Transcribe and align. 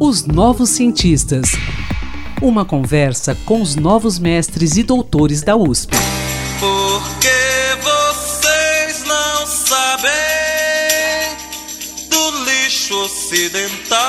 Os 0.00 0.26
Novos 0.26 0.70
Cientistas. 0.70 1.52
Uma 2.42 2.64
conversa 2.64 3.36
com 3.46 3.62
os 3.62 3.76
novos 3.76 4.18
mestres 4.18 4.76
e 4.76 4.82
doutores 4.82 5.40
da 5.42 5.54
USP. 5.54 5.94
Porque 6.58 7.28
vocês 7.82 9.04
não 9.04 9.46
sabem 9.46 10.10
do 12.10 12.44
lixo 12.44 12.96
ocidental. 12.96 14.00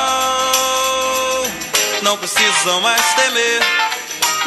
Não 2.01 2.17
precisam 2.17 2.81
mais 2.81 3.13
temer, 3.13 3.61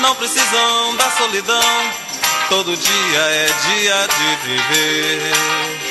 não 0.01 0.17
precisam 0.17 0.97
da 0.97 1.09
solidão. 1.13 1.61
Todo 2.49 2.77
dia 2.77 3.21
é 3.21 3.47
dia 3.47 4.09
de 4.09 4.37
viver. 4.49 5.88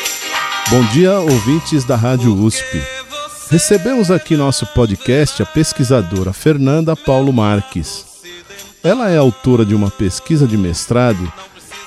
Bom 0.69 0.83
dia, 0.87 1.17
ouvintes 1.21 1.85
da 1.85 1.95
Rádio 1.95 2.35
USP. 2.35 2.83
Recebemos 3.49 4.11
aqui 4.11 4.35
nosso 4.35 4.65
podcast 4.65 5.41
a 5.41 5.45
pesquisadora 5.45 6.33
Fernanda 6.33 6.93
Paulo 6.93 7.31
Marques. 7.31 8.05
Ela 8.83 9.09
é 9.09 9.15
autora 9.15 9.65
de 9.65 9.73
uma 9.73 9.89
pesquisa 9.89 10.45
de 10.45 10.57
mestrado 10.57 11.31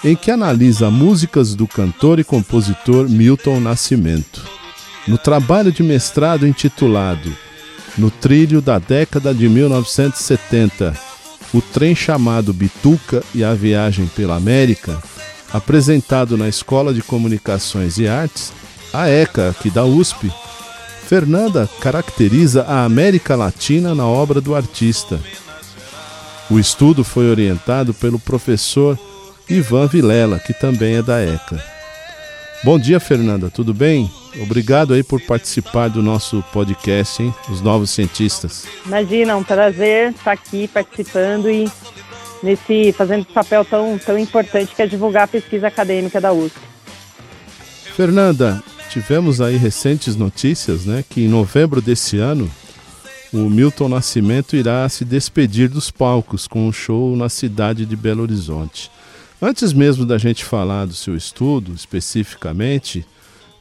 em 0.02 0.16
que 0.16 0.30
analisa 0.30 0.90
músicas 0.90 1.54
do 1.54 1.66
cantor 1.66 2.20
e 2.20 2.24
compositor 2.24 3.06
Milton 3.06 3.60
Nascimento. 3.60 4.42
No 5.06 5.18
trabalho 5.18 5.70
de 5.70 5.82
mestrado 5.82 6.46
intitulado 6.46 7.30
No 7.98 8.10
Trilho 8.10 8.62
da 8.62 8.78
Década 8.78 9.34
de 9.34 9.46
1970, 9.46 10.96
o 11.52 11.60
trem 11.60 11.94
chamado 11.94 12.54
Bituca 12.54 13.22
e 13.34 13.44
a 13.44 13.52
Viagem 13.52 14.06
pela 14.06 14.36
América, 14.36 15.02
apresentado 15.52 16.38
na 16.38 16.48
Escola 16.48 16.94
de 16.94 17.02
Comunicações 17.02 17.98
e 17.98 18.08
Artes, 18.08 18.58
a 18.92 19.08
ECA, 19.08 19.50
aqui 19.50 19.70
da 19.70 19.84
USP, 19.84 20.32
Fernanda 21.06 21.68
caracteriza 21.80 22.62
a 22.62 22.84
América 22.84 23.34
Latina 23.36 23.94
na 23.94 24.06
obra 24.06 24.40
do 24.40 24.54
artista. 24.54 25.20
O 26.50 26.58
estudo 26.58 27.04
foi 27.04 27.30
orientado 27.30 27.94
pelo 27.94 28.18
professor 28.18 28.98
Ivan 29.48 29.86
Vilela, 29.86 30.38
que 30.38 30.52
também 30.52 30.96
é 30.96 31.02
da 31.02 31.20
ECA. 31.20 31.62
Bom 32.62 32.78
dia, 32.78 33.00
Fernanda, 33.00 33.50
tudo 33.50 33.72
bem? 33.72 34.10
Obrigado 34.42 34.94
aí 34.94 35.02
por 35.02 35.20
participar 35.22 35.88
do 35.88 36.02
nosso 36.02 36.44
podcast, 36.52 37.22
hein? 37.22 37.34
Os 37.48 37.60
Novos 37.60 37.90
Cientistas. 37.90 38.66
Imagina, 38.84 39.36
um 39.36 39.42
prazer 39.42 40.10
estar 40.10 40.32
aqui 40.32 40.68
participando 40.68 41.50
e 41.50 41.70
nesse 42.42 42.92
fazendo 42.92 43.22
esse 43.22 43.32
papel 43.32 43.64
tão, 43.64 43.98
tão 43.98 44.18
importante 44.18 44.74
que 44.74 44.82
é 44.82 44.86
divulgar 44.86 45.24
a 45.24 45.28
pesquisa 45.28 45.68
acadêmica 45.68 46.20
da 46.20 46.32
USP. 46.32 46.58
Fernanda, 47.96 48.62
tivemos 48.90 49.40
aí 49.40 49.56
recentes 49.56 50.16
notícias, 50.16 50.84
né, 50.84 51.04
que 51.08 51.22
em 51.22 51.28
novembro 51.28 51.80
desse 51.80 52.18
ano 52.18 52.50
o 53.32 53.48
Milton 53.48 53.88
Nascimento 53.88 54.56
irá 54.56 54.88
se 54.88 55.04
despedir 55.04 55.68
dos 55.68 55.92
palcos 55.92 56.48
com 56.48 56.66
um 56.66 56.72
show 56.72 57.16
na 57.16 57.28
cidade 57.28 57.86
de 57.86 57.94
Belo 57.94 58.22
Horizonte. 58.22 58.90
Antes 59.40 59.72
mesmo 59.72 60.04
da 60.04 60.18
gente 60.18 60.44
falar 60.44 60.86
do 60.86 60.94
seu 60.94 61.16
estudo 61.16 61.72
especificamente, 61.72 63.06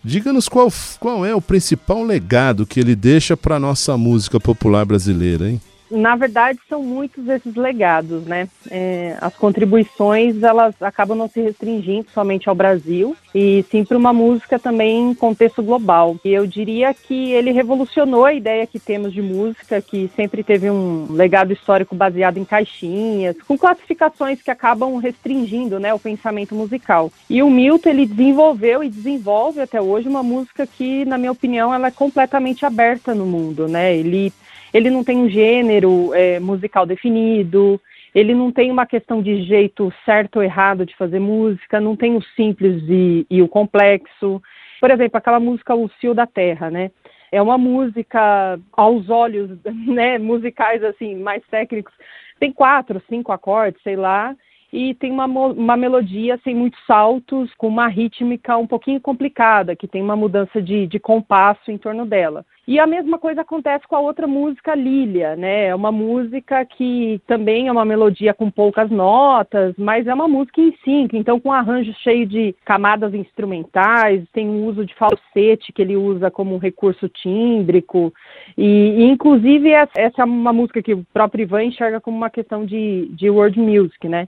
diga-nos 0.04 0.50
qual, 0.50 0.74
qual 1.00 1.24
é 1.24 1.36
o 1.36 1.42
principal 1.42 2.04
legado 2.04 2.66
que 2.66 2.80
ele 2.80 2.96
deixa 2.96 3.38
para 3.38 3.58
a 3.58 3.60
nossa 3.60 3.96
música 3.96 4.40
popular 4.40 4.84
brasileira, 4.84 5.48
hein? 5.48 5.62
Na 5.90 6.16
verdade, 6.16 6.60
são 6.68 6.84
muitos 6.84 7.28
esses 7.28 7.56
legados, 7.56 8.24
né? 8.26 8.48
É, 8.70 9.18
as 9.20 9.36
contribuições, 9.36 10.42
elas 10.44 10.76
acabam 10.82 11.18
não 11.18 11.28
se 11.28 11.42
restringindo 11.42 12.08
somente 12.14 12.48
ao 12.48 12.56
Brasil, 12.56 13.16
e 13.34 13.66
sim 13.70 13.84
para 13.84 13.98
uma 13.98 14.14
música 14.14 14.60
também 14.60 15.12
em 15.12 15.14
contexto 15.14 15.64
global. 15.64 16.18
E 16.24 16.30
eu 16.30 16.46
diria 16.46 16.94
que 16.94 17.32
ele 17.32 17.52
revolucionou 17.52 18.26
a 18.26 18.34
ideia 18.34 18.68
que 18.68 18.80
temos 18.80 19.14
de 19.14 19.22
música, 19.22 19.82
que 19.82 20.10
sempre 20.16 20.44
teve 20.44 20.70
um 20.70 21.08
legado 21.12 21.54
histórico 21.54 21.96
baseado 21.96 22.38
em 22.38 22.46
caixinhas, 22.46 23.36
com 23.48 23.58
classificações 23.58 24.42
que 24.42 24.52
acabam 24.52 24.98
restringindo 24.98 25.80
né, 25.80 25.94
o 25.94 26.00
pensamento 26.00 26.56
musical. 26.56 27.12
E 27.30 27.42
o 27.42 27.50
Milton, 27.50 27.90
ele 27.90 28.06
desenvolveu 28.06 28.84
e 28.84 28.90
desenvolve 28.90 29.62
até 29.62 29.82
hoje 29.82 30.08
uma 30.08 30.24
música 30.24 30.68
que, 30.68 31.06
na 31.06 31.18
minha 31.18 31.32
opinião, 31.32 31.74
ela 31.74 31.88
é 31.88 31.92
completamente 31.92 32.66
aberta 32.66 33.16
no 33.16 33.26
mundo, 33.26 33.68
né? 33.68 33.96
Ele 33.96 34.32
ele 34.74 34.90
não 34.90 35.04
tem 35.04 35.18
um 35.18 35.30
gênero 35.30 36.14
é, 36.14 36.40
musical 36.40 36.86
definido, 36.86 37.80
ele 38.14 38.34
não 38.34 38.52
tem 38.52 38.72
uma 38.72 38.86
questão 38.86 39.22
de 39.22 39.44
jeito 39.44 39.94
certo 40.04 40.38
ou 40.38 40.44
errado 40.44 40.86
de 40.86 40.96
fazer 40.96 41.20
música, 41.20 41.80
não 41.80 41.96
tem 41.96 42.16
o 42.16 42.22
simples 42.36 42.84
e, 42.88 43.26
e 43.30 43.42
o 43.42 43.48
complexo. 43.48 44.42
Por 44.80 44.90
exemplo, 44.90 45.18
aquela 45.18 45.40
música 45.40 45.76
O 45.76 45.90
Cio 46.00 46.14
da 46.14 46.26
Terra, 46.26 46.70
né? 46.70 46.92
É 47.32 47.42
uma 47.42 47.58
música 47.58 48.60
aos 48.74 49.10
olhos, 49.10 49.52
né, 49.86 50.18
musicais 50.18 50.84
assim, 50.84 51.16
mais 51.16 51.44
técnicos. 51.48 51.94
Tem 52.40 52.52
quatro, 52.52 53.02
cinco 53.08 53.32
acordes, 53.32 53.82
sei 53.84 53.96
lá, 53.96 54.36
e 54.72 54.94
tem 54.96 55.12
uma, 55.12 55.26
uma 55.26 55.76
melodia 55.78 56.40
sem 56.44 56.56
muitos 56.56 56.80
saltos, 56.86 57.54
com 57.56 57.68
uma 57.68 57.88
rítmica 57.88 58.58
um 58.58 58.68
pouquinho 58.68 59.02
complicada, 59.02 59.76
que 59.76 59.88
tem 59.88 60.02
uma 60.02 60.16
mudança 60.16 60.62
de, 60.62 60.88
de 60.88 61.00
compasso 61.00 61.70
em 61.70 61.78
torno 61.78 62.06
dela. 62.06 62.46
E 62.70 62.78
a 62.78 62.86
mesma 62.86 63.18
coisa 63.18 63.42
acontece 63.42 63.88
com 63.88 63.96
a 63.96 64.00
outra 64.00 64.28
música, 64.28 64.76
Lilia, 64.76 65.36
né? 65.36 65.70
É 65.70 65.76
uma 65.76 65.92
música 65.92 66.64
que 66.64 67.20
também 67.26 67.68
é 67.68 67.72
uma 67.72 67.84
melodia 67.84 68.32
com 68.32 68.52
poucas 68.52 68.92
notas, 68.92 69.74
mas 69.76 70.06
é 70.06 70.14
uma 70.14 70.28
música 70.28 70.62
em 70.62 70.72
cinco, 70.86 71.16
então 71.16 71.40
com 71.40 71.50
um 71.50 71.52
arranjo 71.52 71.92
cheio 72.04 72.28
de 72.28 72.54
camadas 72.64 73.12
instrumentais, 73.16 74.24
tem 74.32 74.48
um 74.48 74.68
uso 74.68 74.86
de 74.86 74.94
falsete 74.94 75.74
que 75.74 75.82
ele 75.82 75.98
usa 75.98 76.30
como 76.30 76.54
um 76.54 76.60
recurso 76.60 77.10
tímbrico, 77.10 78.14
e, 78.56 78.98
e 79.00 79.04
inclusive 79.10 79.72
essa 79.72 80.22
é 80.22 80.24
uma 80.24 80.54
música 80.54 80.80
que 80.80 80.94
o 80.94 81.04
próprio 81.12 81.42
Ivan 81.42 81.64
enxerga 81.64 82.00
como 82.00 82.18
uma 82.18 82.30
questão 82.30 82.68
de, 82.68 83.08
de 83.14 83.32
world 83.32 83.60
music, 83.60 84.08
né? 84.08 84.28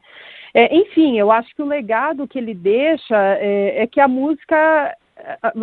É, 0.52 0.76
enfim, 0.76 1.20
eu 1.20 1.32
acho 1.32 1.56
que 1.56 1.62
o 1.62 1.68
legado 1.68 2.28
que 2.28 2.40
ele 2.40 2.56
deixa 2.56 3.16
é, 3.36 3.84
é 3.84 3.88
que 3.88 4.02
a 4.02 4.08
música 4.08 4.98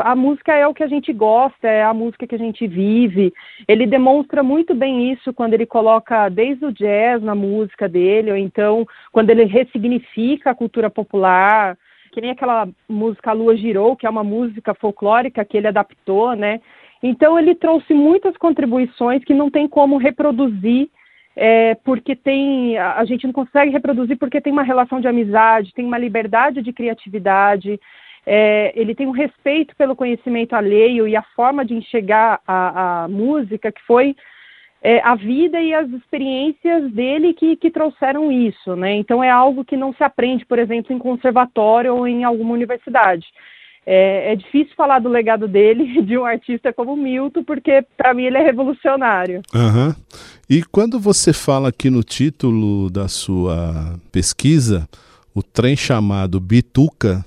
a, 0.01 0.15
música 0.15 0.55
é 0.55 0.67
o 0.67 0.75
que 0.75 0.83
a 0.83 0.89
gente 0.89 1.13
gosta, 1.13 1.67
é 1.69 1.83
a 1.83 1.95
música 1.95 2.27
que 2.27 2.35
a 2.35 2.39
gente 2.39 2.67
vive. 2.67 3.33
Ele 3.67 3.87
demonstra 3.87 4.43
muito 4.43 4.75
bem 4.75 5.13
isso 5.13 5.33
quando 5.33 5.55
ele 5.55 5.67
coloca 5.67 6.29
desde 6.29 6.65
o 6.65 6.73
jazz 6.73 7.23
na 7.23 7.35
música 7.35 7.89
dele, 7.89 8.31
ou 8.31 8.37
então 8.37 8.87
quando 9.13 9.31
ele 9.31 9.45
ressignifica 9.45 10.51
a 10.51 10.55
cultura 10.55 10.89
popular, 10.89 11.77
que 12.13 12.21
nem 12.21 12.31
aquela 12.31 12.69
música 12.89 13.33
Lua 13.33 13.57
Girou, 13.57 13.97
que 13.97 14.07
é 14.07 14.11
uma 14.11 14.25
música 14.25 14.75
folclórica 14.75 15.45
que 15.45 15.57
ele 15.57 15.69
adaptou, 15.69 16.35
né? 16.35 16.61
Então 17.03 17.39
ele 17.39 17.55
trouxe 17.55 17.95
muitas 17.95 18.37
contribuições 18.37 19.25
que 19.25 19.35
não 19.35 19.51
tem 19.51 19.69
como 19.69 19.99
reproduzir 19.99 20.89
é, 21.41 21.77
porque 21.85 22.17
tem 22.17 22.77
a 22.77 23.05
gente 23.05 23.25
não 23.25 23.33
consegue 23.33 23.71
reproduzir 23.71 24.19
porque 24.19 24.41
tem 24.41 24.53
uma 24.53 24.65
relação 24.65 25.01
de 25.01 25.07
amizade, 25.07 25.73
tem 25.73 25.87
uma 25.87 25.97
liberdade 25.97 26.61
de 26.61 26.73
criatividade, 26.73 27.79
é, 28.31 28.73
ele 28.77 28.95
tem 28.95 29.07
um 29.07 29.13
respeito 29.13 29.75
pelo 29.75 29.97
conhecimento 29.97 30.53
alheio 30.53 31.09
e 31.09 31.17
a 31.17 31.23
forma 31.35 31.65
de 31.65 31.73
enxergar 31.73 32.39
a, 32.47 33.05
a 33.05 33.09
música 33.09 33.73
que 33.73 33.81
foi 33.87 34.15
é, 34.83 35.01
a 35.01 35.15
vida 35.15 35.59
e 35.63 35.73
as 35.73 35.89
experiências 35.89 36.93
dele 36.93 37.33
que, 37.33 37.57
que 37.57 37.71
trouxeram 37.71 38.31
isso, 38.31 38.77
né? 38.77 38.95
Então 38.97 39.25
é 39.25 39.31
algo 39.31 39.65
que 39.65 39.79
não 39.79 39.95
se 39.95 40.05
aprende, 40.05 40.45
por 40.45 40.59
exemplo, 40.59 40.95
em 40.95 40.99
conservatório 40.99 41.95
ou 41.95 42.07
em 42.07 42.23
alguma 42.23 42.53
universidade. 42.53 43.27
É, 43.87 44.33
é, 44.33 44.37
difícil 44.37 44.75
falar 44.77 44.99
do 44.99 45.09
legado 45.09 45.49
dele, 45.49 46.03
de 46.05 46.19
um 46.19 46.27
artista 46.27 46.71
como 46.71 46.95
Milton, 46.95 47.43
porque 47.43 47.83
para 47.97 48.13
mim 48.13 48.25
ele 48.25 48.37
é 48.37 48.43
revolucionário. 48.43 49.41
Uhum. 49.55 49.95
E 50.51 50.63
quando 50.65 51.01
você 51.01 51.33
fala 51.33 51.71
aqui 51.71 51.89
no 51.89 52.03
título 52.03 52.91
da 52.91 53.09
sua 53.09 53.99
pesquisa, 54.13 54.87
o 55.35 55.43
trem 55.43 55.75
chamado 55.75 56.39
Bituca, 56.39 57.25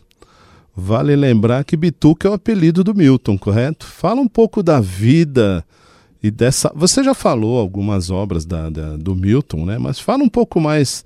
vale 0.76 1.16
lembrar 1.16 1.64
que 1.64 1.78
Bituca 1.78 2.28
é 2.28 2.32
o 2.32 2.34
apelido 2.34 2.84
do 2.84 2.96
Milton, 2.96 3.38
correto? 3.38 3.86
Fala 3.86 4.22
um 4.22 4.28
pouco 4.28 4.64
da 4.64 4.80
vida 4.80 5.66
e 6.22 6.30
dessa. 6.30 6.72
Você 6.76 7.04
já 7.04 7.14
falou 7.14 7.60
algumas 7.60 8.10
obras 8.10 8.46
da, 8.46 8.70
da, 8.70 8.98
do 8.98 9.16
Milton, 9.16 9.66
né? 9.66 9.78
Mas 9.78 10.00
fala 10.00 10.24
um 10.24 10.30
pouco 10.30 10.60
mais 10.60 11.04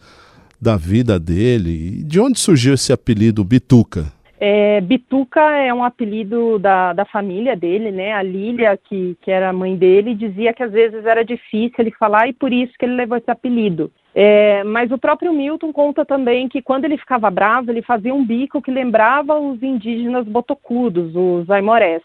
da 0.60 0.78
vida 0.78 1.20
dele 1.20 2.00
e 2.00 2.04
de 2.04 2.20
onde 2.20 2.40
surgiu 2.40 2.74
esse 2.74 2.92
apelido 2.92 3.44
Bituca. 3.44 4.12
É, 4.40 4.82
Bituca 4.82 5.42
é 5.42 5.74
um 5.74 5.84
apelido 5.84 6.60
da, 6.60 6.92
da 6.94 7.06
família 7.06 7.56
dele, 7.56 7.92
né? 7.92 8.14
A 8.14 8.22
Lília, 8.22 8.78
que, 8.78 9.18
que 9.22 9.32
era 9.32 9.50
a 9.50 9.54
mãe 9.54 9.76
dele, 9.76 10.14
dizia 10.14 10.54
que 10.54 10.64
às 10.64 10.72
vezes 10.72 11.06
era 11.06 11.24
difícil 11.24 11.76
ele 11.80 11.92
falar 11.92 12.28
e 12.28 12.34
por 12.34 12.52
isso 12.52 12.74
que 12.78 12.86
ele 12.86 12.96
levou 12.96 13.18
esse 13.18 13.32
apelido. 13.32 13.92
É, 14.14 14.64
mas 14.64 14.92
o 14.92 14.98
próprio 14.98 15.34
Milton 15.34 15.72
conta 15.74 16.06
também 16.06 16.48
que 16.48 16.62
quando 16.62 16.86
ele 16.86 16.98
ficava 16.98 17.30
bravo, 17.30 17.72
ele 17.72 17.82
fazia 17.82 18.14
um 18.14 18.26
bico 18.26 18.62
que 18.62 18.72
lembrava 18.72 19.38
os 19.38 19.62
indígenas 19.62 20.26
botocudos, 20.26 21.14
os 21.16 21.50
aimorés. 21.50 22.02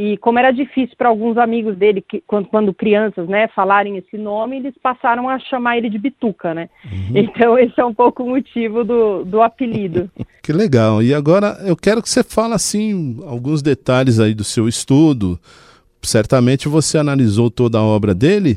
E 0.00 0.16
como 0.18 0.38
era 0.38 0.52
difícil 0.52 0.94
para 0.96 1.08
alguns 1.08 1.36
amigos 1.36 1.76
dele, 1.76 2.00
que, 2.00 2.22
quando, 2.24 2.46
quando, 2.46 2.72
crianças, 2.72 3.28
né, 3.28 3.48
falarem 3.48 3.96
esse 3.96 4.16
nome, 4.16 4.58
eles 4.58 4.72
passaram 4.80 5.28
a 5.28 5.40
chamar 5.40 5.76
ele 5.76 5.90
de 5.90 5.98
Bituca, 5.98 6.54
né? 6.54 6.70
Uhum. 6.84 7.16
Então 7.28 7.58
esse 7.58 7.80
é 7.80 7.84
um 7.84 7.92
pouco 7.92 8.22
o 8.22 8.28
motivo 8.28 8.84
do, 8.84 9.24
do 9.24 9.42
apelido. 9.42 10.08
que 10.40 10.52
legal. 10.52 11.02
E 11.02 11.12
agora 11.12 11.58
eu 11.66 11.74
quero 11.74 12.00
que 12.00 12.08
você 12.08 12.22
fale, 12.22 12.54
assim, 12.54 13.20
alguns 13.26 13.60
detalhes 13.60 14.20
aí 14.20 14.34
do 14.34 14.44
seu 14.44 14.68
estudo, 14.68 15.36
certamente 16.00 16.68
você 16.68 16.96
analisou 16.96 17.50
toda 17.50 17.78
a 17.78 17.82
obra 17.82 18.14
dele. 18.14 18.56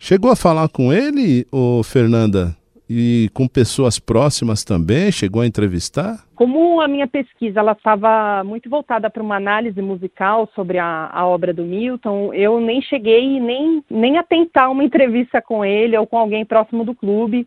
Chegou 0.00 0.32
a 0.32 0.36
falar 0.36 0.68
com 0.68 0.92
ele, 0.92 1.46
ô 1.52 1.84
Fernanda? 1.84 2.56
E 2.94 3.30
com 3.30 3.48
pessoas 3.48 3.98
próximas 3.98 4.64
também? 4.64 5.10
Chegou 5.10 5.40
a 5.40 5.46
entrevistar? 5.46 6.26
Como 6.34 6.78
a 6.78 6.86
minha 6.86 7.06
pesquisa 7.06 7.60
ela 7.60 7.72
estava 7.72 8.44
muito 8.44 8.68
voltada 8.68 9.08
para 9.08 9.22
uma 9.22 9.36
análise 9.36 9.80
musical 9.80 10.46
sobre 10.54 10.78
a, 10.78 11.08
a, 11.10 11.26
obra 11.26 11.54
do 11.54 11.62
Milton, 11.64 12.34
eu 12.34 12.60
nem 12.60 12.82
cheguei 12.82 13.40
nem, 13.40 13.82
nem 13.88 14.18
a 14.18 14.22
tentar 14.22 14.68
uma 14.68 14.84
entrevista 14.84 15.40
com 15.40 15.64
ele 15.64 15.96
ou 15.96 16.06
com 16.06 16.18
alguém 16.18 16.44
próximo 16.44 16.84
do 16.84 16.94
clube 16.94 17.46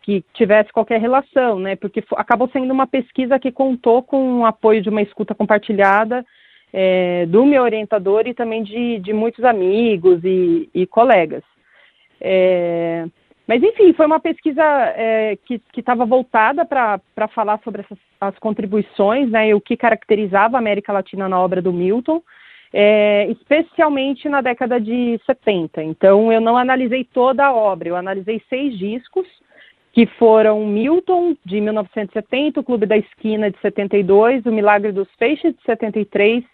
que 0.00 0.24
tivesse 0.32 0.72
qualquer 0.72 0.98
relação, 1.02 1.58
né? 1.58 1.76
Porque 1.76 2.02
acabou 2.16 2.48
sendo 2.50 2.72
uma 2.72 2.86
pesquisa 2.86 3.38
que 3.38 3.52
contou 3.52 4.02
com 4.02 4.40
o 4.40 4.46
apoio 4.46 4.80
de 4.80 4.88
uma 4.88 5.02
escuta 5.02 5.34
compartilhada 5.34 6.24
é, 6.72 7.26
do 7.26 7.44
meu 7.44 7.62
orientador 7.62 8.26
e 8.26 8.32
também 8.32 8.62
de, 8.62 9.00
de 9.00 9.12
muitos 9.12 9.44
amigos 9.44 10.24
e, 10.24 10.70
e 10.72 10.86
colegas. 10.86 11.42
É, 12.18 13.06
mas, 13.48 13.62
enfim, 13.62 13.94
foi 13.94 14.04
uma 14.04 14.20
pesquisa 14.20 14.62
é, 14.62 15.38
que 15.46 15.58
estava 15.74 16.04
voltada 16.04 16.66
para 16.66 17.28
falar 17.28 17.58
sobre 17.64 17.80
essas, 17.80 17.96
as 18.20 18.38
contribuições 18.38 19.30
né, 19.30 19.48
e 19.48 19.54
o 19.54 19.60
que 19.60 19.74
caracterizava 19.74 20.58
a 20.58 20.60
América 20.60 20.92
Latina 20.92 21.30
na 21.30 21.40
obra 21.40 21.62
do 21.62 21.72
Milton, 21.72 22.22
é, 22.70 23.26
especialmente 23.30 24.28
na 24.28 24.42
década 24.42 24.78
de 24.78 25.18
70. 25.24 25.82
Então, 25.82 26.30
eu 26.30 26.42
não 26.42 26.58
analisei 26.58 27.04
toda 27.04 27.46
a 27.46 27.54
obra, 27.54 27.88
eu 27.88 27.96
analisei 27.96 28.42
seis 28.50 28.76
discos, 28.76 29.26
que 29.94 30.04
foram 30.04 30.66
Milton, 30.66 31.34
de 31.42 31.58
1970, 31.58 32.60
o 32.60 32.62
Clube 32.62 32.84
da 32.84 32.98
Esquina, 32.98 33.50
de 33.50 33.58
72, 33.62 34.44
o 34.44 34.52
Milagre 34.52 34.92
dos 34.92 35.08
Peixes, 35.18 35.54
de 35.56 35.62
73, 35.64 36.44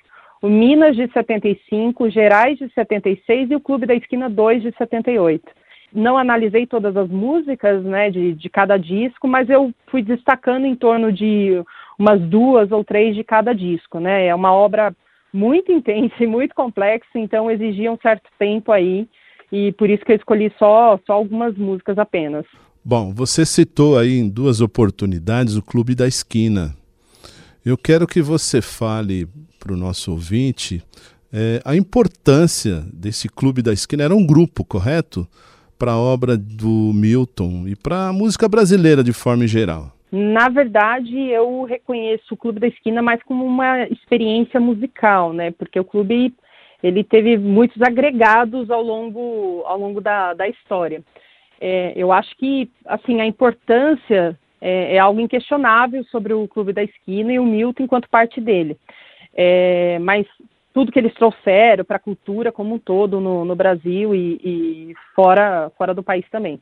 o 0.40 0.48
Minas, 0.48 0.94
de 0.94 1.10
75, 1.12 2.04
o 2.04 2.08
Gerais, 2.08 2.56
de 2.56 2.72
76 2.72 3.50
e 3.50 3.56
o 3.56 3.60
Clube 3.60 3.84
da 3.84 3.96
Esquina 3.96 4.30
2, 4.30 4.62
de 4.62 4.72
78 4.78 5.63
não 5.94 6.18
analisei 6.18 6.66
todas 6.66 6.96
as 6.96 7.08
músicas, 7.08 7.84
né, 7.84 8.10
de, 8.10 8.34
de 8.34 8.48
cada 8.50 8.76
disco, 8.76 9.28
mas 9.28 9.48
eu 9.48 9.72
fui 9.86 10.02
destacando 10.02 10.66
em 10.66 10.74
torno 10.74 11.12
de 11.12 11.62
umas 11.96 12.20
duas 12.20 12.72
ou 12.72 12.82
três 12.82 13.14
de 13.14 13.22
cada 13.22 13.54
disco, 13.54 14.00
né? 14.00 14.26
É 14.26 14.34
uma 14.34 14.52
obra 14.52 14.94
muito 15.32 15.70
intensa 15.72 16.16
e 16.18 16.26
muito 16.26 16.54
complexa, 16.54 17.06
então 17.14 17.50
exigia 17.50 17.92
um 17.92 17.98
certo 18.02 18.28
tempo 18.38 18.72
aí, 18.72 19.08
e 19.52 19.70
por 19.72 19.88
isso 19.88 20.04
que 20.04 20.12
eu 20.12 20.16
escolhi 20.16 20.52
só, 20.58 20.98
só 21.06 21.12
algumas 21.12 21.56
músicas 21.56 21.96
apenas. 21.96 22.44
Bom, 22.84 23.14
você 23.14 23.46
citou 23.46 23.96
aí 23.96 24.18
em 24.18 24.28
duas 24.28 24.60
oportunidades 24.60 25.56
o 25.56 25.62
Clube 25.62 25.94
da 25.94 26.06
Esquina. 26.06 26.74
Eu 27.64 27.78
quero 27.78 28.06
que 28.06 28.20
você 28.20 28.60
fale 28.60 29.26
para 29.58 29.72
o 29.72 29.76
nosso 29.76 30.10
ouvinte 30.10 30.82
é, 31.32 31.62
a 31.64 31.74
importância 31.74 32.84
desse 32.92 33.28
Clube 33.28 33.62
da 33.62 33.72
Esquina. 33.72 34.04
Era 34.04 34.14
um 34.14 34.26
grupo, 34.26 34.64
correto? 34.64 35.26
Para 35.84 35.92
a 35.92 35.98
obra 35.98 36.34
do 36.34 36.92
Milton 36.94 37.66
e 37.66 37.76
para 37.76 38.08
a 38.08 38.12
música 38.12 38.48
brasileira 38.48 39.04
de 39.04 39.12
forma 39.12 39.46
geral? 39.46 39.92
Na 40.10 40.48
verdade, 40.48 41.14
eu 41.28 41.64
reconheço 41.64 42.32
o 42.32 42.36
Clube 42.38 42.58
da 42.58 42.66
Esquina 42.66 43.02
mais 43.02 43.22
como 43.22 43.44
uma 43.44 43.82
experiência 43.88 44.58
musical, 44.58 45.34
né? 45.34 45.50
Porque 45.50 45.78
o 45.78 45.84
clube 45.84 46.32
ele 46.82 47.04
teve 47.04 47.36
muitos 47.36 47.82
agregados 47.82 48.70
ao 48.70 48.82
longo, 48.82 49.62
ao 49.66 49.78
longo 49.78 50.00
da, 50.00 50.32
da 50.32 50.48
história. 50.48 51.02
É, 51.60 51.92
eu 51.94 52.10
acho 52.10 52.34
que 52.38 52.70
assim 52.86 53.20
a 53.20 53.26
importância 53.26 54.38
é, 54.62 54.96
é, 54.96 54.98
algo 54.98 55.20
inquestionável 55.20 56.02
sobre 56.04 56.32
o 56.32 56.48
Clube 56.48 56.72
da 56.72 56.82
Esquina 56.82 57.30
e 57.30 57.38
o 57.38 57.44
Milton 57.44 57.82
enquanto 57.82 58.08
parte 58.08 58.40
dele. 58.40 58.78
É, 59.34 59.98
mas 59.98 60.26
tudo 60.74 60.90
que 60.90 60.98
eles 60.98 61.14
trouxeram 61.14 61.84
para 61.84 61.96
a 61.96 62.00
cultura 62.00 62.50
como 62.50 62.74
um 62.74 62.78
todo 62.78 63.20
no, 63.20 63.44
no 63.44 63.54
Brasil 63.54 64.12
e, 64.12 64.40
e, 64.44 64.94
fora, 65.14 65.70
fora 65.78 65.94
do 65.94 66.02
país 66.02 66.28
também. 66.30 66.60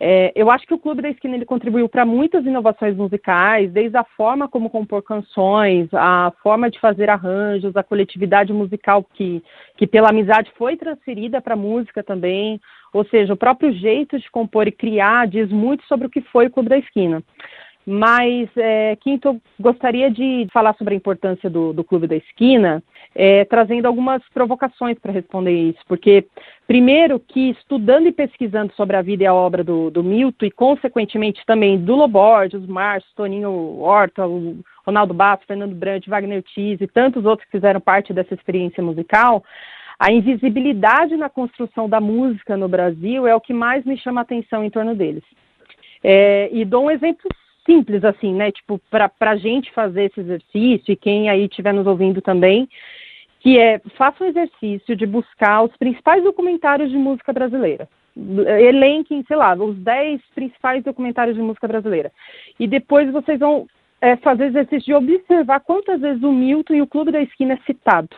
É, 0.00 0.32
eu 0.34 0.50
acho 0.50 0.66
que 0.66 0.74
o 0.74 0.78
Clube 0.78 1.00
da 1.00 1.08
Esquina 1.08 1.36
ele 1.36 1.44
contribuiu 1.44 1.88
para 1.88 2.04
muitas 2.04 2.44
inovações 2.44 2.96
musicais, 2.96 3.70
desde 3.70 3.96
a 3.96 4.02
forma 4.02 4.48
como 4.48 4.68
compor 4.68 5.00
canções, 5.04 5.88
a 5.92 6.32
forma 6.42 6.68
de 6.68 6.80
fazer 6.80 7.08
arranjos, 7.08 7.76
a 7.76 7.84
coletividade 7.84 8.52
musical 8.52 9.04
que, 9.14 9.40
que 9.76 9.86
pela 9.86 10.10
amizade 10.10 10.50
foi 10.58 10.76
transferida 10.76 11.40
para 11.40 11.54
a 11.54 11.56
música 11.56 12.02
também. 12.02 12.60
Ou 12.92 13.04
seja, 13.04 13.32
o 13.32 13.36
próprio 13.36 13.72
jeito 13.72 14.18
de 14.18 14.28
compor 14.28 14.66
e 14.66 14.72
criar 14.72 15.28
diz 15.28 15.48
muito 15.52 15.84
sobre 15.84 16.08
o 16.08 16.10
que 16.10 16.20
foi 16.20 16.46
o 16.48 16.50
Clube 16.50 16.68
da 16.68 16.78
Esquina. 16.78 17.22
Mas, 17.86 18.48
é, 18.56 18.96
Quinto, 18.96 19.40
gostaria 19.58 20.10
de 20.10 20.48
falar 20.52 20.74
sobre 20.74 20.94
a 20.94 20.96
importância 20.96 21.48
do, 21.48 21.72
do 21.72 21.84
Clube 21.84 22.08
da 22.08 22.16
Esquina, 22.16 22.82
é, 23.14 23.44
trazendo 23.44 23.86
algumas 23.86 24.22
provocações 24.32 24.98
para 24.98 25.12
responder 25.12 25.52
isso. 25.52 25.80
Porque, 25.86 26.26
primeiro, 26.66 27.20
que 27.20 27.50
estudando 27.50 28.06
e 28.06 28.12
pesquisando 28.12 28.72
sobre 28.74 28.96
a 28.96 29.02
vida 29.02 29.24
e 29.24 29.26
a 29.26 29.34
obra 29.34 29.62
do, 29.62 29.90
do 29.90 30.02
Milton, 30.02 30.46
e 30.46 30.50
consequentemente 30.50 31.44
também 31.46 31.78
do 31.78 31.94
Loborges, 31.94 32.66
Márcio, 32.66 33.10
Toninho 33.14 33.80
Horta, 33.80 34.26
o 34.26 34.58
Ronaldo 34.86 35.14
Basso, 35.14 35.46
Fernando 35.46 35.74
Brandt, 35.74 36.08
Wagner 36.08 36.38
Ortiz 36.38 36.80
e 36.80 36.86
tantos 36.86 37.24
outros 37.24 37.46
que 37.46 37.52
fizeram 37.52 37.80
parte 37.80 38.12
dessa 38.12 38.34
experiência 38.34 38.82
musical, 38.82 39.44
a 39.98 40.10
invisibilidade 40.10 41.16
na 41.16 41.28
construção 41.28 41.88
da 41.88 42.00
música 42.00 42.56
no 42.56 42.68
Brasil 42.68 43.26
é 43.26 43.34
o 43.36 43.40
que 43.40 43.52
mais 43.52 43.84
me 43.84 43.96
chama 43.96 44.20
a 44.20 44.22
atenção 44.22 44.64
em 44.64 44.70
torno 44.70 44.96
deles. 44.96 45.22
É, 46.02 46.48
e 46.52 46.64
dou 46.64 46.86
um 46.86 46.90
exemplo 46.90 47.28
simples 47.64 48.04
assim, 48.04 48.34
né? 48.34 48.50
Tipo, 48.50 48.80
para 48.90 49.10
a 49.20 49.36
gente 49.36 49.70
fazer 49.70 50.06
esse 50.06 50.20
exercício 50.20 50.92
e 50.92 50.96
quem 50.96 51.30
aí 51.30 51.44
estiver 51.44 51.72
nos 51.72 51.86
ouvindo 51.86 52.20
também, 52.20 52.68
que 53.42 53.58
é 53.58 53.80
faça 53.96 54.22
um 54.22 54.28
exercício 54.28 54.94
de 54.94 55.04
buscar 55.04 55.64
os 55.64 55.76
principais 55.76 56.22
documentários 56.22 56.90
de 56.90 56.96
música 56.96 57.32
brasileira. 57.32 57.88
Elenquem, 58.16 59.24
sei 59.26 59.36
lá, 59.36 59.54
os 59.54 59.76
10 59.78 60.20
principais 60.34 60.84
documentários 60.84 61.34
de 61.34 61.42
música 61.42 61.66
brasileira. 61.66 62.12
E 62.60 62.68
depois 62.68 63.10
vocês 63.10 63.40
vão 63.40 63.66
é, 64.00 64.16
fazer 64.16 64.46
exercício 64.46 64.84
de 64.84 64.94
observar 64.94 65.60
quantas 65.60 66.00
vezes 66.00 66.22
o 66.22 66.32
Milton 66.32 66.74
e 66.74 66.82
o 66.82 66.86
Clube 66.86 67.10
da 67.10 67.20
Esquina 67.20 67.54
é 67.54 67.58
citado. 67.66 68.14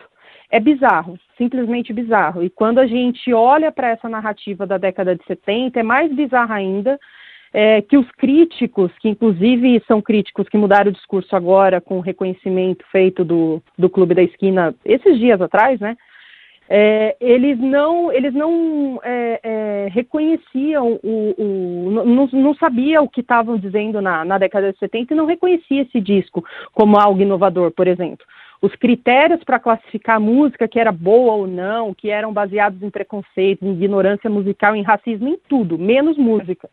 É 0.51 0.59
bizarro, 0.59 1.17
simplesmente 1.37 1.91
bizarro. 1.91 2.43
E 2.43 2.49
quando 2.49 2.77
a 2.77 2.85
gente 2.85 3.33
olha 3.33 3.71
para 3.71 3.89
essa 3.89 4.07
narrativa 4.07 4.67
da 4.67 4.77
década 4.77 5.15
de 5.15 5.25
70, 5.25 5.79
é 5.79 5.83
mais 5.83 6.13
bizarro 6.13 6.53
ainda, 6.53 6.99
é, 7.57 7.81
que 7.81 7.97
os 7.97 8.11
críticos, 8.11 8.91
que 8.99 9.07
inclusive 9.07 9.81
são 9.87 10.01
críticos 10.01 10.49
que 10.49 10.57
mudaram 10.57 10.89
o 10.91 10.93
discurso 10.93 11.33
agora 11.37 11.79
com 11.79 11.97
o 11.97 12.01
reconhecimento 12.01 12.83
feito 12.91 13.23
do, 13.23 13.63
do 13.79 13.89
Clube 13.89 14.13
da 14.13 14.21
Esquina 14.21 14.75
esses 14.83 15.17
dias 15.17 15.39
atrás, 15.39 15.79
né? 15.79 15.95
É, 16.67 17.15
eles 17.17 17.57
não, 17.57 18.11
eles 18.11 18.33
não 18.33 18.99
é, 19.05 19.39
é, 19.41 19.87
reconheciam, 19.89 20.99
o, 21.01 21.33
o 21.37 21.91
não, 21.91 22.27
não 22.27 22.53
sabiam 22.55 23.05
o 23.05 23.09
que 23.09 23.21
estavam 23.21 23.57
dizendo 23.57 24.01
na, 24.01 24.25
na 24.25 24.37
década 24.37 24.73
de 24.73 24.77
70 24.77 25.13
e 25.13 25.15
não 25.15 25.25
reconhecia 25.25 25.83
esse 25.83 26.01
disco 26.01 26.43
como 26.73 26.99
algo 26.99 27.21
inovador, 27.21 27.71
por 27.71 27.87
exemplo. 27.87 28.25
Os 28.61 28.75
critérios 28.75 29.41
para 29.45 29.59
classificar 29.59 30.17
a 30.17 30.19
música, 30.19 30.67
que 30.67 30.79
era 30.79 30.91
boa 30.91 31.35
ou 31.35 31.47
não, 31.47 31.93
que 31.93 32.09
eram 32.09 32.33
baseados 32.33 32.83
em 32.83 32.89
preconceito, 32.89 33.63
em 33.63 33.71
ignorância 33.71 34.29
musical, 34.29 34.75
em 34.75 34.81
racismo, 34.81 35.29
em 35.29 35.37
tudo, 35.47 35.77
menos 35.77 36.17
música. 36.17 36.67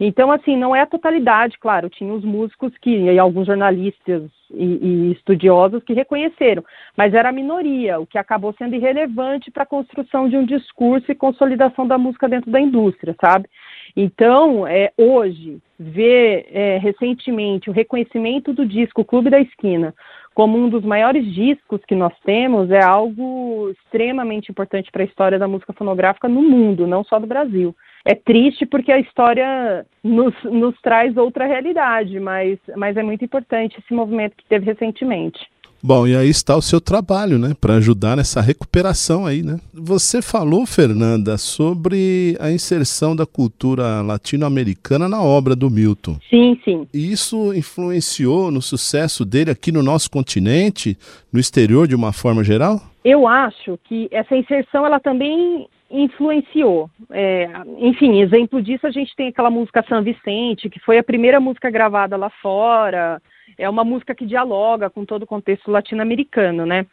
Então, 0.00 0.32
assim, 0.32 0.56
não 0.56 0.74
é 0.74 0.80
a 0.80 0.86
totalidade, 0.86 1.58
claro, 1.58 1.90
tinha 1.90 2.12
os 2.12 2.24
músicos 2.24 2.72
que, 2.78 2.90
e 2.90 3.18
alguns 3.18 3.46
jornalistas 3.46 4.30
e, 4.50 4.64
e 4.64 5.12
estudiosos 5.12 5.82
que 5.82 5.92
reconheceram, 5.92 6.64
mas 6.96 7.12
era 7.12 7.28
a 7.28 7.32
minoria, 7.32 8.00
o 8.00 8.06
que 8.06 8.16
acabou 8.16 8.54
sendo 8.56 8.74
irrelevante 8.74 9.50
para 9.50 9.64
a 9.64 9.66
construção 9.66 10.28
de 10.28 10.36
um 10.36 10.44
discurso 10.44 11.10
e 11.10 11.14
consolidação 11.14 11.86
da 11.86 11.98
música 11.98 12.28
dentro 12.28 12.50
da 12.50 12.60
indústria, 12.60 13.14
sabe? 13.20 13.48
Então, 13.94 14.66
é, 14.66 14.90
hoje, 14.96 15.58
ver 15.78 16.46
é, 16.50 16.78
recentemente 16.78 17.68
o 17.68 17.72
reconhecimento 17.72 18.52
do 18.52 18.64
disco 18.64 19.04
Clube 19.04 19.30
da 19.30 19.40
Esquina 19.40 19.94
como 20.34 20.58
um 20.58 20.68
dos 20.68 20.84
maiores 20.84 21.32
discos 21.32 21.80
que 21.86 21.94
nós 21.94 22.12
temos 22.24 22.68
é 22.70 22.82
algo 22.82 23.70
extremamente 23.70 24.50
importante 24.50 24.90
para 24.90 25.02
a 25.02 25.06
história 25.06 25.38
da 25.38 25.46
música 25.46 25.72
fonográfica 25.72 26.28
no 26.28 26.42
mundo, 26.42 26.88
não 26.88 27.04
só 27.04 27.20
do 27.20 27.26
Brasil 27.26 27.74
é 28.04 28.14
triste 28.14 28.66
porque 28.66 28.92
a 28.92 28.98
história 28.98 29.86
nos, 30.02 30.34
nos 30.44 30.78
traz 30.82 31.16
outra 31.16 31.46
realidade, 31.46 32.20
mas, 32.20 32.58
mas 32.76 32.96
é 32.96 33.02
muito 33.02 33.24
importante 33.24 33.78
esse 33.78 33.94
movimento 33.94 34.36
que 34.36 34.44
teve 34.46 34.66
recentemente. 34.66 35.38
Bom, 35.86 36.06
e 36.06 36.16
aí 36.16 36.30
está 36.30 36.56
o 36.56 36.62
seu 36.62 36.80
trabalho, 36.80 37.38
né, 37.38 37.52
para 37.60 37.74
ajudar 37.74 38.16
nessa 38.16 38.40
recuperação 38.40 39.26
aí, 39.26 39.42
né? 39.42 39.58
Você 39.70 40.22
falou, 40.22 40.64
Fernanda, 40.64 41.36
sobre 41.36 42.38
a 42.40 42.50
inserção 42.50 43.14
da 43.14 43.26
cultura 43.26 44.00
latino-americana 44.00 45.10
na 45.10 45.22
obra 45.22 45.54
do 45.54 45.68
Milton. 45.68 46.16
Sim, 46.30 46.58
sim. 46.64 46.88
E 46.94 47.12
isso 47.12 47.52
influenciou 47.52 48.50
no 48.50 48.62
sucesso 48.62 49.26
dele 49.26 49.50
aqui 49.50 49.70
no 49.70 49.82
nosso 49.82 50.10
continente, 50.10 50.96
no 51.30 51.38
exterior 51.38 51.86
de 51.86 51.94
uma 51.94 52.14
forma 52.14 52.42
geral? 52.42 52.80
Eu 53.04 53.28
acho 53.28 53.78
que 53.84 54.08
essa 54.10 54.34
inserção 54.34 54.86
ela 54.86 54.98
também 54.98 55.68
influenciou. 56.02 56.90
É, 57.10 57.48
enfim, 57.78 58.20
exemplo 58.20 58.60
disso, 58.60 58.86
a 58.86 58.90
gente 58.90 59.14
tem 59.14 59.28
aquela 59.28 59.50
música 59.50 59.84
São 59.88 60.02
Vicente, 60.02 60.68
que 60.68 60.80
foi 60.80 60.98
a 60.98 61.04
primeira 61.04 61.38
música 61.38 61.70
gravada 61.70 62.16
lá 62.16 62.30
fora. 62.30 63.20
é 63.56 63.68
uma 63.68 63.84
música 63.84 64.14
que 64.14 64.26
dialoga 64.26 64.90
com 64.90 65.04
todo 65.04 65.22
o 65.22 65.26
contexto 65.26 65.70
latino-americano, 65.70 66.66
né? 66.66 66.86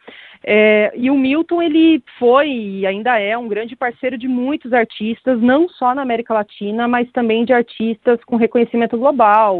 É, 0.44 0.92
e 0.96 1.10
o 1.10 1.18
Milton, 1.18 1.62
ele 1.62 2.04
foi 2.20 2.50
e 2.50 2.86
ainda 2.86 3.20
é 3.20 3.38
um 3.38 3.48
grande 3.48 3.76
parceiro 3.76 4.18
de 4.18 4.28
muitos 4.28 4.74
artistas, 4.74 5.42
não 5.42 5.68
só 5.70 5.96
na 5.96 6.02
América 6.02 6.34
Latina, 6.34 6.88
mas 6.88 7.12
também 7.12 7.46
de 7.46 7.54
artistas 7.54 8.24
com 8.26 8.36
reconhecimento 8.36 8.98
global, 8.98 9.60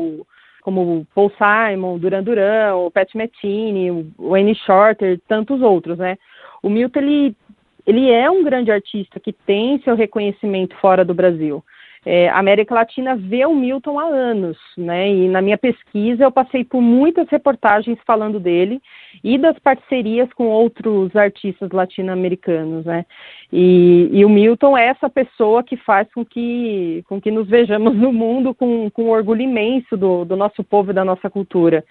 como 0.62 1.06
Paul 1.14 1.32
Simon, 1.38 1.98
Duran 1.98 2.24
Duran, 2.24 2.76
o 2.76 2.92
Pat 2.92 3.14
Metheny, 3.16 3.92
o 3.92 4.56
Shorter, 4.66 5.20
tantos 5.28 5.62
outros, 5.62 5.98
né? 5.98 6.18
O 6.64 6.70
Milton, 6.70 7.00
ele, 7.00 7.36
ele 7.86 8.10
é 8.10 8.30
um 8.30 8.44
grande 8.44 8.72
artista 8.72 9.20
que 9.20 9.34
tem 9.34 9.82
seu 9.82 9.96
reconhecimento 9.96 10.76
fora 10.78 11.04
do 11.04 11.14
Brasil. 11.14 11.64
É, 12.04 12.30
a 12.30 12.40
América 12.40 12.74
Latina 12.74 13.16
vê 13.16 13.46
o 13.46 13.54
Milton 13.54 14.00
há 14.00 14.06
anos, 14.06 14.58
né? 14.76 15.08
E 15.08 15.30
na 15.30 15.40
minha 15.40 15.58
pesquisa 15.58 16.24
eu 16.24 16.32
passei 16.32 16.66
por 16.66 16.82
muitas 16.82 17.30
reportagens 17.30 18.00
falando 18.08 18.40
dele 18.40 18.82
e 19.24 19.38
das 19.38 19.60
parcerias 19.60 20.28
com 20.34 20.48
outros 20.48 21.16
artistas 21.16 21.70
latino-americanos, 21.70 22.86
né? 22.86 23.06
E, 23.54 24.10
e, 24.12 24.26
o 24.26 24.30
Milton 24.30 24.76
é 24.76 24.88
essa 24.88 25.08
pessoa 25.12 25.64
que 25.64 25.78
faz 25.78 26.12
com 26.12 26.26
que, 26.26 27.04
com 27.08 27.22
que 27.22 27.30
nos 27.30 27.48
vejamos 27.48 27.96
no 27.96 28.12
mundo 28.12 28.56
com, 28.56 28.90
com 28.90 29.10
orgulho 29.10 29.42
imenso 29.42 29.96
do, 29.96 30.26
do 30.26 30.36
nosso 30.36 30.64
povo 30.64 30.90
e 30.90 30.96
da 30.96 31.06
nossa 31.06 31.30
cultura. 31.30 31.84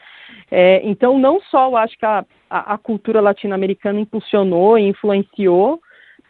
É, 0.51 0.81
então, 0.83 1.21
não 1.21 1.41
só 1.43 1.69
eu 1.69 1.77
acho 1.77 1.97
que 1.97 2.07
a, 2.07 2.25
a, 2.49 2.75
a 2.75 2.79
cultura 2.79 3.21
latino-americana 3.21 4.01
impulsionou 4.01 4.77
e 4.77 4.89
influenciou 4.89 5.81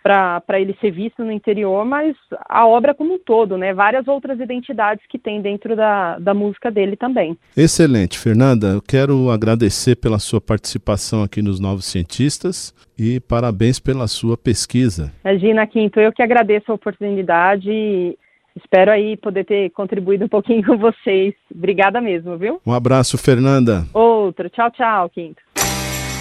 para 0.03 0.61
ele 0.61 0.77
ser 0.81 0.91
visto 0.91 1.25
no 1.25 1.33
interior, 1.33 1.85
mas 1.85 2.17
a 2.49 2.67
obra 2.67 2.95
como 2.95 3.15
um 3.15 3.19
todo, 3.19 3.57
né? 3.57 3.75
Várias 3.75 4.09
outras 4.09 4.41
identidades 4.41 5.05
que 5.09 5.19
tem 5.19 5.41
dentro 5.41 5.77
da, 5.77 6.19
da 6.19 6.35
música 6.35 6.71
dele 6.71 6.97
também. 6.97 7.37
Excelente, 7.57 8.19
Fernanda. 8.19 8.69
Eu 8.69 8.83
quero 8.83 9.31
agradecer 9.31 9.97
pela 9.97 10.19
sua 10.19 10.41
participação 10.41 11.23
aqui 11.23 11.43
nos 11.43 11.61
Novos 11.61 11.85
Cientistas 11.85 12.75
e 12.99 13.21
parabéns 13.21 13.79
pela 13.79 14.07
sua 14.09 14.37
pesquisa. 14.37 15.13
Imagina, 15.25 15.67
Quinto, 15.67 16.01
eu 16.01 16.13
que 16.13 16.23
agradeço 16.23 16.73
a 16.73 16.75
oportunidade 16.75 17.71
e 17.71 18.19
espero 18.57 18.91
aí 18.91 19.17
poder 19.17 19.45
ter 19.45 19.71
contribuído 19.71 20.25
um 20.25 20.29
pouquinho 20.29 20.65
com 20.67 20.79
vocês. 20.79 21.35
Obrigada 21.55 22.01
mesmo, 22.01 22.37
viu? 22.37 22.61
Um 22.67 22.73
abraço, 22.73 23.19
Fernanda. 23.19 23.85
Outro. 23.93 24.49
Tchau, 24.49 24.71
tchau, 24.71 25.11
Quinto. 25.11 25.41